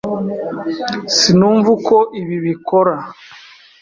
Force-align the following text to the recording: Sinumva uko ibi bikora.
Sinumva 1.15 1.69
uko 1.77 1.95
ibi 2.21 2.37
bikora. 2.45 2.93